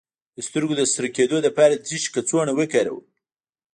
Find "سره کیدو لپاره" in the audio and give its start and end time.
0.93-1.73